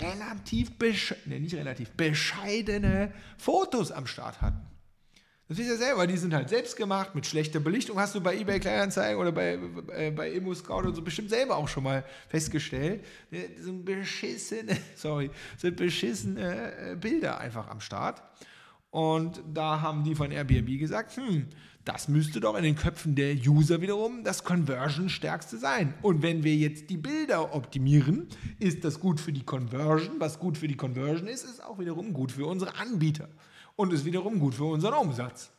relativ, 0.00 0.70
nee, 1.26 1.40
nicht 1.40 1.56
relativ, 1.56 1.90
bescheidene 1.90 3.12
Fotos 3.38 3.90
am 3.90 4.06
Start 4.06 4.40
hatten. 4.40 4.60
Das 5.48 5.56
wisst 5.56 5.70
ihr 5.70 5.78
selber, 5.78 6.06
die 6.06 6.18
sind 6.18 6.34
halt 6.34 6.50
selbst 6.50 6.76
gemacht 6.76 7.14
mit 7.14 7.24
schlechter 7.24 7.58
Belichtung. 7.58 7.98
Hast 7.98 8.14
du 8.14 8.20
bei 8.20 8.36
eBay 8.36 8.60
Kleinanzeigen 8.60 9.18
oder 9.18 9.32
bei, 9.32 9.58
äh, 9.96 10.10
bei 10.10 10.30
Immo 10.30 10.52
Scout 10.52 10.86
und 10.86 10.94
so 10.94 11.00
bestimmt 11.00 11.30
selber 11.30 11.56
auch 11.56 11.68
schon 11.68 11.84
mal 11.84 12.04
festgestellt. 12.28 13.02
Das 13.30 13.64
sind 13.64 13.82
beschissene, 13.82 14.76
sorry, 14.94 15.30
sind 15.56 15.76
beschissene 15.76 16.90
äh, 16.90 16.96
Bilder 16.96 17.40
einfach 17.40 17.66
am 17.68 17.80
Start. 17.80 18.22
Und 18.90 19.42
da 19.54 19.80
haben 19.80 20.04
die 20.04 20.14
von 20.14 20.30
Airbnb 20.30 20.78
gesagt, 20.78 21.16
hm, 21.16 21.46
das 21.82 22.08
müsste 22.08 22.40
doch 22.40 22.54
in 22.54 22.64
den 22.64 22.76
Köpfen 22.76 23.14
der 23.14 23.34
User 23.34 23.80
wiederum 23.80 24.24
das 24.24 24.44
Conversion-stärkste 24.44 25.56
sein. 25.56 25.94
Und 26.02 26.20
wenn 26.20 26.44
wir 26.44 26.54
jetzt 26.54 26.90
die 26.90 26.98
Bilder 26.98 27.54
optimieren, 27.54 28.26
ist 28.58 28.84
das 28.84 29.00
gut 29.00 29.18
für 29.18 29.32
die 29.32 29.44
Conversion. 29.44 30.16
Was 30.18 30.38
gut 30.38 30.58
für 30.58 30.68
die 30.68 30.76
Conversion 30.76 31.26
ist, 31.26 31.44
ist 31.44 31.64
auch 31.64 31.78
wiederum 31.78 32.12
gut 32.12 32.32
für 32.32 32.44
unsere 32.44 32.76
Anbieter 32.76 33.30
und 33.78 33.92
ist 33.92 34.04
wiederum 34.04 34.40
gut 34.40 34.56
für 34.56 34.64
unseren 34.64 34.94
Umsatz. 34.94 35.52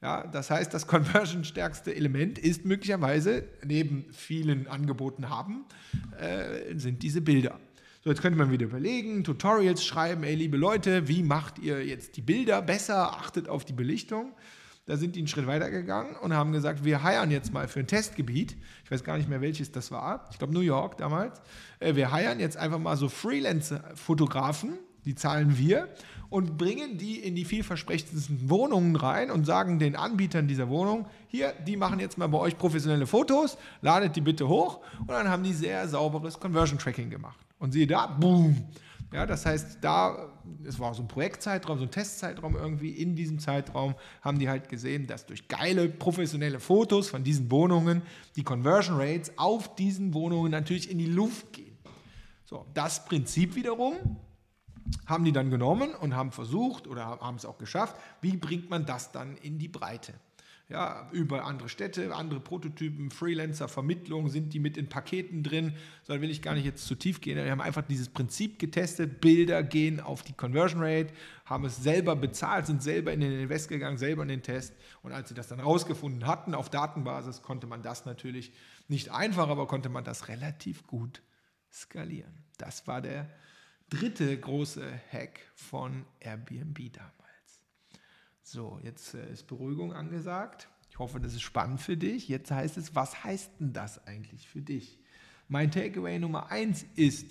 Ja, 0.00 0.26
das 0.26 0.50
heißt, 0.50 0.72
das 0.72 0.86
conversion-stärkste 0.86 1.94
Element 1.94 2.38
ist 2.38 2.64
möglicherweise, 2.64 3.44
neben 3.62 4.06
vielen 4.10 4.66
Angeboten 4.68 5.28
haben, 5.28 5.66
äh, 6.18 6.78
sind 6.78 7.02
diese 7.02 7.20
Bilder. 7.20 7.60
So, 8.02 8.10
jetzt 8.10 8.22
könnte 8.22 8.38
man 8.38 8.50
wieder 8.50 8.64
überlegen, 8.64 9.22
Tutorials 9.22 9.84
schreiben, 9.84 10.22
ey, 10.22 10.34
liebe 10.34 10.56
Leute, 10.56 11.08
wie 11.08 11.22
macht 11.22 11.58
ihr 11.58 11.84
jetzt 11.84 12.16
die 12.16 12.22
Bilder 12.22 12.62
besser? 12.62 13.12
Achtet 13.18 13.48
auf 13.48 13.66
die 13.66 13.74
Belichtung. 13.74 14.32
Da 14.86 14.96
sind 14.96 15.14
die 15.16 15.20
einen 15.20 15.28
Schritt 15.28 15.46
weiter 15.46 15.68
gegangen 15.68 16.16
und 16.16 16.32
haben 16.32 16.52
gesagt, 16.52 16.84
wir 16.84 17.02
heiern 17.02 17.30
jetzt 17.30 17.52
mal 17.52 17.68
für 17.68 17.80
ein 17.80 17.86
Testgebiet. 17.86 18.56
Ich 18.84 18.90
weiß 18.90 19.04
gar 19.04 19.18
nicht 19.18 19.28
mehr, 19.28 19.42
welches 19.42 19.70
das 19.72 19.90
war. 19.90 20.26
Ich 20.30 20.38
glaube 20.38 20.54
New 20.54 20.60
York 20.60 20.96
damals. 20.96 21.42
Äh, 21.80 21.96
wir 21.96 22.12
heiern 22.12 22.40
jetzt 22.40 22.56
einfach 22.56 22.78
mal 22.78 22.96
so 22.96 23.10
Freelance-Fotografen, 23.10 24.78
Die 25.04 25.14
zahlen 25.14 25.58
wir 25.58 25.88
und 26.30 26.58
bringen 26.58 26.98
die 26.98 27.16
in 27.16 27.34
die 27.34 27.44
vielversprechendsten 27.44 28.50
Wohnungen 28.50 28.96
rein 28.96 29.30
und 29.30 29.44
sagen 29.44 29.78
den 29.78 29.96
Anbietern 29.96 30.46
dieser 30.46 30.68
Wohnung, 30.68 31.06
hier, 31.28 31.52
die 31.66 31.76
machen 31.76 32.00
jetzt 32.00 32.18
mal 32.18 32.26
bei 32.26 32.38
euch 32.38 32.58
professionelle 32.58 33.06
Fotos, 33.06 33.56
ladet 33.80 34.14
die 34.16 34.20
bitte 34.20 34.48
hoch 34.48 34.80
und 35.00 35.10
dann 35.10 35.28
haben 35.28 35.42
die 35.42 35.54
sehr 35.54 35.88
sauberes 35.88 36.38
Conversion 36.38 36.78
Tracking 36.78 37.10
gemacht. 37.10 37.38
Und 37.58 37.72
siehe 37.72 37.86
da, 37.86 38.06
boom. 38.06 38.56
Ja, 39.10 39.24
das 39.24 39.46
heißt, 39.46 39.78
da, 39.80 40.30
es 40.64 40.78
war 40.78 40.92
so 40.92 41.02
ein 41.02 41.08
Projektzeitraum, 41.08 41.78
so 41.78 41.84
ein 41.84 41.90
Testzeitraum 41.90 42.56
irgendwie, 42.56 42.90
in 42.90 43.16
diesem 43.16 43.38
Zeitraum 43.38 43.94
haben 44.20 44.38
die 44.38 44.50
halt 44.50 44.68
gesehen, 44.68 45.06
dass 45.06 45.24
durch 45.24 45.48
geile 45.48 45.88
professionelle 45.88 46.60
Fotos 46.60 47.08
von 47.08 47.24
diesen 47.24 47.50
Wohnungen 47.50 48.02
die 48.36 48.42
Conversion 48.42 49.00
Rates 49.00 49.32
auf 49.38 49.74
diesen 49.76 50.12
Wohnungen 50.12 50.50
natürlich 50.50 50.90
in 50.90 50.98
die 50.98 51.06
Luft 51.06 51.54
gehen. 51.54 51.78
So, 52.44 52.66
das 52.74 53.06
Prinzip 53.06 53.54
wiederum 53.54 53.94
haben 55.06 55.24
die 55.24 55.32
dann 55.32 55.50
genommen 55.50 55.94
und 55.94 56.14
haben 56.14 56.32
versucht 56.32 56.86
oder 56.86 57.06
haben 57.06 57.36
es 57.36 57.44
auch 57.44 57.58
geschafft, 57.58 57.96
wie 58.20 58.36
bringt 58.36 58.70
man 58.70 58.86
das 58.86 59.12
dann 59.12 59.36
in 59.38 59.58
die 59.58 59.68
Breite? 59.68 60.14
Ja, 60.70 61.08
über 61.12 61.46
andere 61.46 61.70
Städte, 61.70 62.14
andere 62.14 62.40
Prototypen, 62.40 63.10
Freelancer, 63.10 63.68
Vermittlung, 63.68 64.28
sind 64.28 64.52
die 64.52 64.58
mit 64.58 64.76
in 64.76 64.90
Paketen 64.90 65.42
drin? 65.42 65.72
Da 66.06 66.20
will 66.20 66.30
ich 66.30 66.42
gar 66.42 66.52
nicht 66.52 66.66
jetzt 66.66 66.86
zu 66.86 66.94
tief 66.94 67.22
gehen. 67.22 67.38
Wir 67.38 67.50
haben 67.50 67.62
einfach 67.62 67.86
dieses 67.88 68.10
Prinzip 68.10 68.58
getestet. 68.58 69.22
Bilder 69.22 69.62
gehen 69.62 69.98
auf 69.98 70.24
die 70.24 70.34
Conversion 70.34 70.82
Rate, 70.82 71.14
haben 71.46 71.64
es 71.64 71.82
selber 71.82 72.16
bezahlt, 72.16 72.66
sind 72.66 72.82
selber 72.82 73.14
in 73.14 73.20
den 73.20 73.32
Invest 73.32 73.70
gegangen, 73.70 73.96
selber 73.96 74.20
in 74.24 74.28
den 74.28 74.42
Test. 74.42 74.74
Und 75.02 75.12
als 75.12 75.30
sie 75.30 75.34
das 75.34 75.48
dann 75.48 75.60
rausgefunden 75.60 76.26
hatten 76.26 76.54
auf 76.54 76.68
Datenbasis, 76.68 77.40
konnte 77.40 77.66
man 77.66 77.80
das 77.80 78.04
natürlich 78.04 78.52
nicht 78.88 79.10
einfach, 79.10 79.48
aber 79.48 79.66
konnte 79.66 79.88
man 79.88 80.04
das 80.04 80.28
relativ 80.28 80.86
gut 80.86 81.22
skalieren. 81.72 82.44
Das 82.58 82.86
war 82.86 83.00
der 83.00 83.30
dritte 83.90 84.38
große 84.38 84.84
Hack 85.12 85.40
von 85.54 86.04
Airbnb 86.20 86.92
damals. 86.92 87.18
So, 88.42 88.80
jetzt 88.82 89.14
äh, 89.14 89.32
ist 89.32 89.46
Beruhigung 89.46 89.92
angesagt. 89.92 90.68
Ich 90.90 90.98
hoffe, 90.98 91.20
das 91.20 91.34
ist 91.34 91.42
spannend 91.42 91.80
für 91.80 91.96
dich. 91.96 92.28
Jetzt 92.28 92.50
heißt 92.50 92.76
es, 92.76 92.94
was 92.94 93.24
heißt 93.24 93.52
denn 93.60 93.72
das 93.72 94.06
eigentlich 94.06 94.48
für 94.48 94.62
dich? 94.62 94.98
Mein 95.48 95.70
Takeaway 95.70 96.18
Nummer 96.18 96.50
eins 96.50 96.84
ist, 96.94 97.26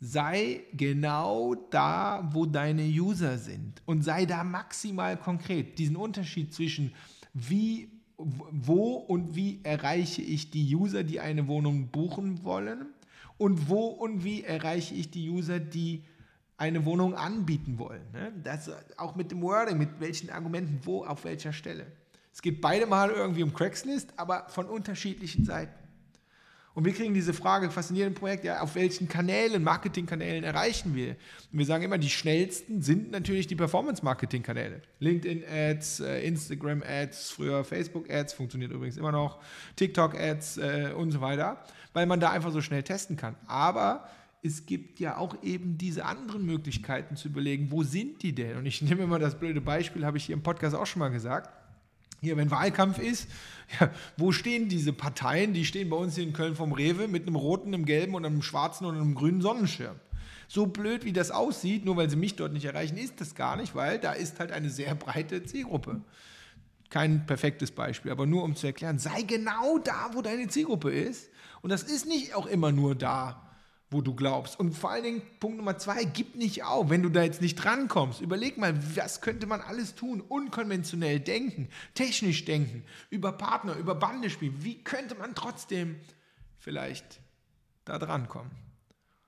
sei 0.00 0.64
genau 0.72 1.54
da, 1.54 2.28
wo 2.32 2.44
deine 2.46 2.82
User 2.82 3.38
sind 3.38 3.82
und 3.86 4.02
sei 4.02 4.26
da 4.26 4.44
maximal 4.44 5.16
konkret. 5.16 5.78
Diesen 5.78 5.96
Unterschied 5.96 6.52
zwischen 6.52 6.92
wie, 7.32 7.90
wo 8.16 8.94
und 8.94 9.34
wie 9.34 9.60
erreiche 9.62 10.22
ich 10.22 10.50
die 10.50 10.74
User, 10.74 11.04
die 11.04 11.20
eine 11.20 11.46
Wohnung 11.46 11.88
buchen 11.88 12.44
wollen 12.44 12.93
und 13.38 13.68
wo 13.68 13.86
und 13.86 14.24
wie 14.24 14.44
erreiche 14.44 14.94
ich 14.94 15.10
die 15.10 15.28
User, 15.28 15.58
die 15.60 16.04
eine 16.56 16.84
Wohnung 16.84 17.14
anbieten 17.14 17.78
wollen. 17.78 18.02
Ne? 18.12 18.32
Das 18.42 18.70
auch 18.96 19.16
mit 19.16 19.30
dem 19.30 19.42
Wording, 19.42 19.78
mit 19.78 20.00
welchen 20.00 20.30
Argumenten, 20.30 20.80
wo, 20.84 21.04
auf 21.04 21.24
welcher 21.24 21.52
Stelle. 21.52 21.86
Es 22.32 22.42
geht 22.42 22.60
beide 22.60 22.86
mal 22.86 23.10
irgendwie 23.10 23.42
um 23.42 23.52
Craigslist, 23.52 24.12
aber 24.16 24.48
von 24.48 24.66
unterschiedlichen 24.66 25.44
Seiten. 25.44 25.83
Und 26.74 26.84
wir 26.84 26.92
kriegen 26.92 27.14
diese 27.14 27.32
Frage 27.32 27.70
fast 27.70 27.90
in 27.90 27.96
jedem 27.96 28.14
Projekt, 28.14 28.44
ja, 28.44 28.60
auf 28.60 28.74
welchen 28.74 29.08
Kanälen, 29.08 29.62
Marketingkanälen 29.62 30.42
erreichen 30.42 30.96
wir? 30.96 31.10
Und 31.52 31.58
wir 31.58 31.66
sagen 31.66 31.84
immer, 31.84 31.98
die 31.98 32.10
schnellsten 32.10 32.82
sind 32.82 33.12
natürlich 33.12 33.46
die 33.46 33.54
Performance-Marketing-Kanäle. 33.54 34.82
LinkedIn-Ads, 34.98 36.00
äh, 36.00 36.26
Instagram-Ads, 36.26 37.30
früher 37.30 37.62
Facebook-Ads, 37.62 38.32
funktioniert 38.32 38.72
übrigens 38.72 38.96
immer 38.96 39.12
noch, 39.12 39.38
TikTok-Ads 39.76 40.58
äh, 40.58 40.92
und 40.96 41.12
so 41.12 41.20
weiter, 41.20 41.62
weil 41.92 42.06
man 42.06 42.18
da 42.18 42.30
einfach 42.30 42.50
so 42.50 42.60
schnell 42.60 42.82
testen 42.82 43.16
kann. 43.16 43.36
Aber 43.46 44.08
es 44.42 44.66
gibt 44.66 44.98
ja 44.98 45.16
auch 45.16 45.42
eben 45.44 45.78
diese 45.78 46.04
anderen 46.04 46.44
Möglichkeiten 46.44 47.14
zu 47.14 47.28
überlegen, 47.28 47.70
wo 47.70 47.84
sind 47.84 48.22
die 48.22 48.34
denn? 48.34 48.56
Und 48.56 48.66
ich 48.66 48.82
nehme 48.82 49.04
immer 49.04 49.20
das 49.20 49.38
blöde 49.38 49.60
Beispiel, 49.60 50.04
habe 50.04 50.18
ich 50.18 50.24
hier 50.24 50.34
im 50.34 50.42
Podcast 50.42 50.74
auch 50.74 50.86
schon 50.86 51.00
mal 51.00 51.10
gesagt. 51.10 51.50
Hier, 52.24 52.36
wenn 52.36 52.50
Wahlkampf 52.50 52.98
ist, 52.98 53.28
ja, 53.78 53.90
wo 54.16 54.32
stehen 54.32 54.68
diese 54.68 54.92
Parteien? 54.92 55.52
Die 55.52 55.64
stehen 55.64 55.90
bei 55.90 55.96
uns 55.96 56.16
hier 56.16 56.24
in 56.24 56.32
Köln 56.32 56.56
vom 56.56 56.72
Rewe 56.72 57.06
mit 57.06 57.26
einem 57.26 57.36
roten, 57.36 57.72
einem 57.72 57.84
gelben 57.84 58.14
und 58.14 58.26
einem 58.26 58.42
schwarzen 58.42 58.86
und 58.86 58.96
einem 58.96 59.14
grünen 59.14 59.40
Sonnenschirm. 59.40 59.96
So 60.48 60.66
blöd, 60.66 61.04
wie 61.04 61.12
das 61.12 61.30
aussieht, 61.30 61.84
nur 61.84 61.96
weil 61.96 62.10
sie 62.10 62.16
mich 62.16 62.36
dort 62.36 62.52
nicht 62.52 62.64
erreichen, 62.64 62.96
ist 62.96 63.20
das 63.20 63.34
gar 63.34 63.56
nicht, 63.56 63.74
weil 63.74 63.98
da 63.98 64.12
ist 64.12 64.40
halt 64.40 64.52
eine 64.52 64.70
sehr 64.70 64.94
breite 64.94 65.44
Zielgruppe. 65.44 66.00
Kein 66.90 67.26
perfektes 67.26 67.70
Beispiel, 67.70 68.12
aber 68.12 68.26
nur 68.26 68.42
um 68.42 68.54
zu 68.54 68.66
erklären, 68.66 68.98
sei 68.98 69.22
genau 69.22 69.78
da, 69.78 70.10
wo 70.12 70.22
deine 70.22 70.48
Zielgruppe 70.48 70.90
ist. 70.92 71.30
Und 71.62 71.70
das 71.70 71.82
ist 71.82 72.06
nicht 72.06 72.34
auch 72.34 72.46
immer 72.46 72.72
nur 72.72 72.94
da, 72.94 73.43
wo 73.94 74.02
du 74.02 74.14
glaubst. 74.14 74.58
Und 74.58 74.72
vor 74.72 74.90
allen 74.90 75.04
Dingen, 75.04 75.22
Punkt 75.40 75.56
Nummer 75.56 75.78
zwei, 75.78 76.04
gib 76.04 76.34
nicht 76.34 76.64
auf, 76.64 76.90
wenn 76.90 77.02
du 77.02 77.08
da 77.08 77.22
jetzt 77.22 77.40
nicht 77.40 77.54
drankommst. 77.54 78.20
Überleg 78.20 78.58
mal, 78.58 78.74
was 78.96 79.20
könnte 79.20 79.46
man 79.46 79.60
alles 79.60 79.94
tun? 79.94 80.20
Unkonventionell 80.20 81.20
denken, 81.20 81.68
technisch 81.94 82.44
denken, 82.44 82.84
über 83.08 83.32
Partner, 83.32 83.76
über 83.76 83.94
Bande 83.94 84.28
spielen. 84.28 84.56
Wie 84.58 84.82
könnte 84.82 85.14
man 85.14 85.34
trotzdem 85.34 85.96
vielleicht 86.58 87.20
da 87.84 87.98
drankommen? 87.98 88.50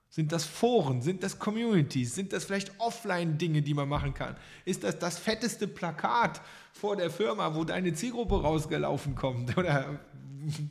Sind 0.08 0.32
das 0.32 0.44
Foren? 0.44 1.02
Sind 1.02 1.22
das 1.22 1.38
Communities? 1.38 2.14
Sind 2.14 2.32
das 2.32 2.44
vielleicht 2.44 2.72
Offline-Dinge, 2.80 3.62
die 3.62 3.74
man 3.74 3.88
machen 3.88 4.14
kann? 4.14 4.36
Ist 4.64 4.82
das 4.82 4.98
das 4.98 5.18
fetteste 5.18 5.68
Plakat 5.68 6.40
vor 6.72 6.96
der 6.96 7.10
Firma, 7.10 7.54
wo 7.54 7.64
deine 7.64 7.92
Zielgruppe 7.92 8.42
rausgelaufen 8.42 9.14
kommt? 9.14 9.56
Oder 9.58 10.00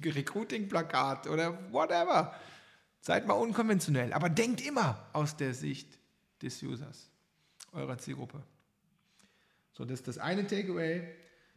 Recruiting-Plakat 0.03 1.27
oder 1.27 1.57
whatever? 1.71 2.33
Seid 3.05 3.27
mal 3.27 3.35
unkonventionell, 3.35 4.13
aber 4.13 4.29
denkt 4.29 4.65
immer 4.65 5.05
aus 5.13 5.37
der 5.37 5.53
Sicht 5.53 5.99
des 6.41 6.63
Users, 6.63 7.11
eurer 7.71 7.99
Zielgruppe. 7.99 8.41
So, 9.73 9.85
das 9.85 9.99
ist 9.99 10.07
das 10.07 10.17
eine 10.17 10.47
Takeaway. 10.47 11.07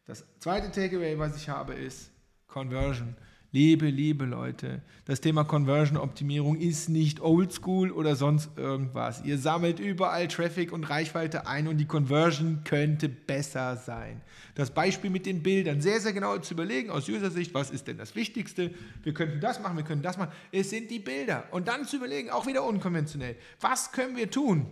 Das 0.05 0.27
zweite 0.41 0.71
Takeaway, 0.71 1.19
was 1.19 1.39
ich 1.39 1.49
habe, 1.49 1.73
ist 1.73 2.11
Conversion. 2.49 3.17
Liebe, 3.51 3.87
liebe 3.87 4.27
Leute, 4.27 4.83
das 5.07 5.23
Thema 5.23 5.43
Conversion-Optimierung 5.43 6.57
ist 6.57 6.91
nicht 6.91 7.23
oldschool 7.23 7.91
oder 7.91 8.15
sonst 8.15 8.51
irgendwas. 8.59 9.23
Ihr 9.25 9.39
sammelt 9.39 9.81
überall 9.81 10.29
Traffic 10.29 10.71
und 10.71 10.85
Reichweite 10.91 11.47
ein 11.47 11.67
und 11.67 11.79
die 11.79 11.87
Conversion 11.87 12.61
könnte 12.65 13.09
besser 13.09 13.79
sein. 13.79 14.21
Das 14.55 14.71
Beispiel 14.71 15.09
mit 15.09 15.25
den 15.25 15.43
Bildern, 15.43 15.81
sehr, 15.81 15.99
sehr 15.99 16.13
genau 16.13 16.37
zu 16.37 16.53
überlegen 16.53 16.91
aus 16.91 17.09
User-Sicht, 17.09 17.55
was 17.55 17.71
ist 17.71 17.89
denn 17.89 17.97
das 17.97 18.15
Wichtigste? 18.15 18.71
Wir 19.03 19.15
könnten 19.15 19.41
das 19.41 19.63
machen, 19.63 19.79
wir 19.79 19.85
können 19.85 20.03
das 20.03 20.19
machen. 20.19 20.33
Es 20.53 20.69
sind 20.69 20.91
die 20.91 20.99
Bilder. 20.99 21.45
Und 21.51 21.69
dann 21.69 21.87
zu 21.87 21.97
überlegen, 21.97 22.29
auch 22.29 22.47
wieder 22.47 22.65
unkonventionell, 22.65 23.37
was 23.61 23.93
können 23.93 24.15
wir 24.15 24.31
tun, 24.31 24.67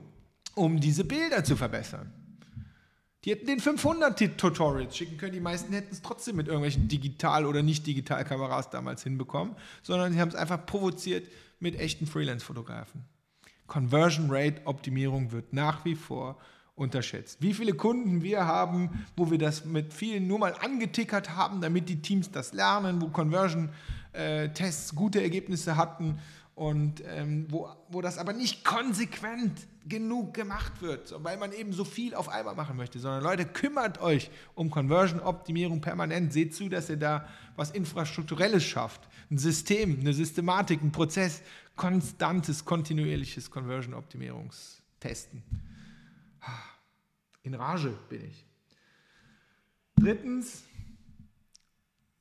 um 0.54 0.80
diese 0.80 1.04
Bilder 1.04 1.42
zu 1.44 1.56
verbessern? 1.56 2.12
Die 3.26 3.32
hätten 3.32 3.46
den 3.46 3.58
500 3.58 4.38
Tutorials 4.38 4.96
schicken 4.96 5.18
können. 5.18 5.32
Die 5.32 5.40
meisten 5.40 5.72
hätten 5.72 5.92
es 5.92 6.00
trotzdem 6.00 6.36
mit 6.36 6.46
irgendwelchen 6.46 6.86
Digital- 6.86 7.44
oder 7.44 7.64
Nicht-Digital-Kameras 7.64 8.70
damals 8.70 9.02
hinbekommen, 9.02 9.56
sondern 9.82 10.12
sie 10.12 10.20
haben 10.20 10.28
es 10.28 10.36
einfach 10.36 10.64
provoziert 10.64 11.26
mit 11.58 11.76
echten 11.76 12.06
Freelance-Fotografen. 12.06 13.04
Conversion 13.66 14.28
Rate 14.30 14.60
Optimierung 14.64 15.32
wird 15.32 15.52
nach 15.52 15.84
wie 15.84 15.96
vor 15.96 16.38
unterschätzt. 16.76 17.42
Wie 17.42 17.52
viele 17.52 17.72
Kunden 17.72 18.22
wir 18.22 18.46
haben, 18.46 19.04
wo 19.16 19.28
wir 19.28 19.38
das 19.38 19.64
mit 19.64 19.92
vielen 19.92 20.28
nur 20.28 20.38
mal 20.38 20.54
angetickert 20.60 21.34
haben, 21.34 21.60
damit 21.60 21.88
die 21.88 22.00
Teams 22.02 22.30
das 22.30 22.52
lernen, 22.52 23.02
wo 23.02 23.08
Conversion-Tests 23.08 24.92
äh, 24.92 24.94
gute 24.94 25.20
Ergebnisse 25.20 25.76
hatten 25.76 26.20
und 26.56 27.02
ähm, 27.06 27.46
wo, 27.50 27.68
wo 27.90 28.00
das 28.00 28.16
aber 28.16 28.32
nicht 28.32 28.64
konsequent 28.64 29.52
genug 29.84 30.32
gemacht 30.32 30.80
wird, 30.80 31.14
weil 31.22 31.36
man 31.36 31.52
eben 31.52 31.74
so 31.74 31.84
viel 31.84 32.14
auf 32.14 32.30
einmal 32.30 32.54
machen 32.54 32.78
möchte, 32.78 32.98
sondern 32.98 33.22
Leute, 33.22 33.44
kümmert 33.44 34.00
euch 34.00 34.30
um 34.54 34.70
Conversion-Optimierung 34.70 35.82
permanent. 35.82 36.32
Seht 36.32 36.54
zu, 36.54 36.70
dass 36.70 36.88
ihr 36.88 36.96
da 36.96 37.28
was 37.56 37.72
Infrastrukturelles 37.72 38.64
schafft. 38.64 39.06
Ein 39.30 39.36
System, 39.36 40.00
eine 40.00 40.14
Systematik, 40.14 40.82
ein 40.82 40.92
Prozess, 40.92 41.42
konstantes, 41.76 42.64
kontinuierliches 42.64 43.50
Conversion-Optimierungstesten. 43.50 45.42
In 47.42 47.54
Rage 47.54 47.98
bin 48.08 48.24
ich. 48.24 48.46
Drittens, 49.96 50.62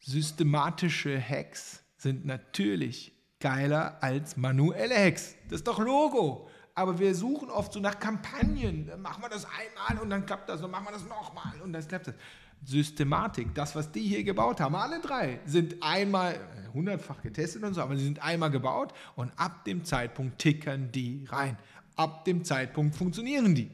systematische 0.02 1.22
Hacks 1.22 1.82
sind 1.98 2.26
natürlich 2.26 3.15
geiler 3.40 3.98
als 4.02 4.38
manuelle 4.38 4.96
Hacks. 4.96 5.36
Das 5.50 5.60
ist 5.60 5.68
doch 5.68 5.80
Logo. 5.80 6.50
Aber 6.74 7.00
wir 7.00 7.16
suchen 7.16 7.50
oft 7.50 7.72
so 7.72 7.80
nach 7.80 8.00
Kampagnen. 8.00 8.92
Machen 9.02 9.24
wir 9.24 9.30
das 9.30 9.46
einmal 9.46 10.04
und 10.04 10.10
dann 10.10 10.26
klappt 10.26 10.50
das. 10.50 10.60
Dann 10.62 10.72
machen 10.72 10.86
wir 10.86 10.92
das 10.92 11.06
nochmal 11.08 11.54
und 11.64 11.72
dann 11.72 11.88
klappt 11.88 12.08
das. 12.08 12.16
Systematik, 12.64 13.54
das, 13.54 13.76
was 13.76 13.92
die 13.92 14.02
hier 14.02 14.24
gebaut 14.24 14.60
haben, 14.60 14.76
alle 14.76 15.00
drei, 15.00 15.40
sind 15.46 15.84
einmal 15.84 16.40
hundertfach 16.74 17.22
getestet 17.22 17.64
und 17.64 17.76
so, 17.76 17.82
aber 17.82 17.96
sie 17.96 18.04
sind 18.04 18.24
einmal 18.24 18.50
gebaut 18.50 18.94
und 19.16 19.32
ab 19.38 19.66
dem 19.66 19.86
Zeitpunkt 19.86 20.40
tickern 20.40 20.92
die 20.92 21.26
rein. 21.30 21.58
Ab 21.96 22.26
dem 22.26 22.44
Zeitpunkt 22.44 22.96
funktionieren 22.96 23.54
die. 23.54 23.70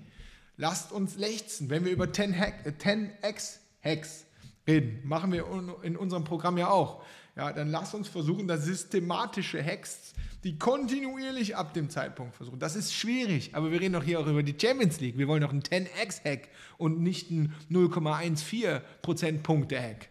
Lasst 0.58 0.92
uns 0.92 1.16
lechzen, 1.16 1.70
wenn 1.70 1.86
wir 1.86 1.92
über 1.92 2.12
10 2.12 2.38
Hack, 2.38 2.66
10x 2.66 3.60
Hacks 3.84 4.26
reden. 4.68 5.00
Machen 5.08 5.32
wir 5.32 5.46
in 5.84 5.96
unserem 5.96 6.24
Programm 6.24 6.58
ja 6.58 6.70
auch. 6.70 7.04
Ja, 7.42 7.52
dann 7.52 7.72
lass 7.72 7.96
uns 7.96 8.08
versuchen, 8.08 8.48
da 8.48 8.56
systematische 8.56 9.66
Hacks, 9.66 10.14
die 10.44 10.60
kontinuierlich 10.60 11.56
ab 11.56 11.74
dem 11.74 11.90
Zeitpunkt 11.90 12.36
versuchen. 12.36 12.60
Das 12.60 12.76
ist 12.76 12.94
schwierig, 12.94 13.56
aber 13.56 13.72
wir 13.72 13.82
reden 13.82 13.94
doch 13.94 14.04
hier 14.04 14.20
auch 14.20 14.28
über 14.28 14.44
die 14.44 14.56
Champions 14.56 15.00
League. 15.00 15.18
Wir 15.18 15.28
wollen 15.28 15.42
doch 15.42 15.50
einen 15.50 15.64
10x-Hack 15.64 16.50
und 16.78 17.02
nicht 17.02 17.32
einen 17.32 17.56
0,14 17.72 18.82
Prozentpunkte-Hack. 19.02 20.10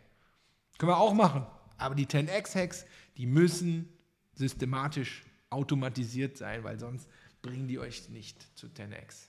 Können 0.79 0.91
wir 0.91 0.99
auch 0.99 1.15
machen. 1.15 1.47
Aber 1.79 1.95
die 1.95 2.07
10x-Hacks, 2.07 2.85
die 3.17 3.27
müssen 3.27 3.89
systematisch 4.35 5.23
automatisiert 5.51 6.37
sein, 6.37 6.65
weil 6.65 6.81
sonst 6.81 7.09
bringen 7.43 7.69
die 7.69 7.79
euch 7.79 8.09
nicht 8.09 8.45
zu 8.59 8.67
10x. 8.67 9.29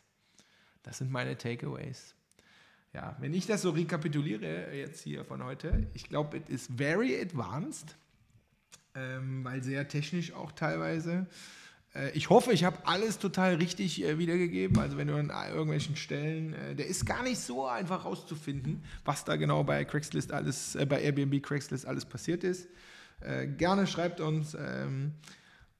Das 0.81 0.97
sind 0.97 1.11
meine 1.11 1.37
Takeaways. 1.37 2.15
Ja, 2.93 3.15
wenn 3.19 3.33
ich 3.33 3.47
das 3.47 3.61
so 3.61 3.69
rekapituliere 3.69 4.75
jetzt 4.75 5.01
hier 5.01 5.23
von 5.23 5.43
heute, 5.43 5.87
ich 5.93 6.09
glaube, 6.09 6.37
it 6.37 6.49
is 6.49 6.67
very 6.75 7.19
advanced, 7.21 7.95
ähm, 8.95 9.45
weil 9.45 9.63
sehr 9.63 9.87
technisch 9.87 10.33
auch 10.33 10.51
teilweise. 10.51 11.25
Äh, 11.95 12.11
ich 12.11 12.29
hoffe, 12.29 12.51
ich 12.51 12.65
habe 12.65 12.85
alles 12.85 13.17
total 13.17 13.55
richtig 13.55 14.03
äh, 14.03 14.17
wiedergegeben. 14.17 14.77
Also 14.79 14.97
wenn 14.97 15.07
du 15.07 15.15
an 15.15 15.29
irgendwelchen 15.29 15.95
Stellen, 15.95 16.53
äh, 16.53 16.75
der 16.75 16.87
ist 16.87 17.05
gar 17.05 17.23
nicht 17.23 17.39
so 17.39 17.65
einfach 17.65 18.03
rauszufinden, 18.03 18.83
was 19.05 19.23
da 19.23 19.37
genau 19.37 19.63
bei 19.63 19.85
Craigslist 19.85 20.33
alles, 20.33 20.75
äh, 20.75 20.85
bei 20.85 21.01
Airbnb 21.01 21.41
Craigslist 21.41 21.85
alles 21.85 22.03
passiert 22.03 22.43
ist. 22.43 22.67
Äh, 23.21 23.47
gerne 23.47 23.87
schreibt 23.87 24.19
uns. 24.19 24.53
Ähm, 24.53 25.13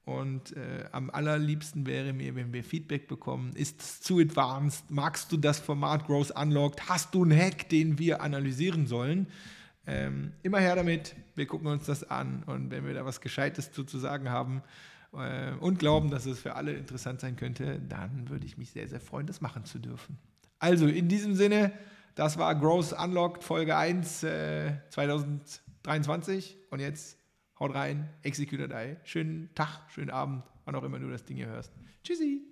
und 0.04 0.56
äh, 0.56 0.86
am 0.90 1.10
allerliebsten 1.10 1.86
wäre 1.86 2.12
mir, 2.12 2.34
wenn 2.34 2.52
wir 2.52 2.64
Feedback 2.64 3.06
bekommen. 3.06 3.52
Ist 3.54 3.80
es 3.80 4.00
zu 4.00 4.18
advanced? 4.18 4.90
Magst 4.90 5.30
du 5.30 5.36
das 5.36 5.60
Format 5.60 6.06
Growth 6.06 6.32
Unlocked? 6.32 6.88
Hast 6.88 7.14
du 7.14 7.22
einen 7.22 7.38
Hack, 7.38 7.68
den 7.68 7.98
wir 7.98 8.20
analysieren 8.20 8.88
sollen? 8.88 9.28
Ähm, 9.86 10.32
immer 10.42 10.58
her 10.58 10.74
damit. 10.74 11.14
Wir 11.36 11.46
gucken 11.46 11.68
uns 11.68 11.86
das 11.86 12.02
an. 12.10 12.42
Und 12.46 12.72
wenn 12.72 12.84
wir 12.84 12.94
da 12.94 13.04
was 13.04 13.20
Gescheites 13.20 13.70
zu, 13.70 13.84
zu 13.84 13.98
sagen 13.98 14.28
haben 14.28 14.62
äh, 15.12 15.52
und 15.60 15.78
glauben, 15.78 16.10
dass 16.10 16.26
es 16.26 16.40
für 16.40 16.56
alle 16.56 16.72
interessant 16.72 17.20
sein 17.20 17.36
könnte, 17.36 17.80
dann 17.88 18.28
würde 18.28 18.44
ich 18.44 18.58
mich 18.58 18.72
sehr, 18.72 18.88
sehr 18.88 19.00
freuen, 19.00 19.26
das 19.26 19.40
machen 19.40 19.64
zu 19.64 19.78
dürfen. 19.78 20.18
Also 20.58 20.88
in 20.88 21.08
diesem 21.08 21.36
Sinne, 21.36 21.72
das 22.16 22.38
war 22.38 22.56
Growth 22.56 22.92
Unlocked 22.92 23.44
Folge 23.44 23.76
1 23.76 24.24
äh, 24.24 24.72
2023. 24.90 26.58
Und 26.70 26.80
jetzt 26.80 27.21
Haut 27.62 27.76
rein, 27.76 28.08
Execute 28.24 28.66
Die. 28.66 28.96
Schönen 29.04 29.48
Tag, 29.54 29.82
schönen 29.88 30.10
Abend, 30.10 30.42
wann 30.64 30.74
auch 30.74 30.82
immer 30.82 30.98
du 30.98 31.08
das 31.08 31.24
Ding 31.24 31.36
hier 31.36 31.46
hörst. 31.46 31.72
Tschüssi. 32.02 32.42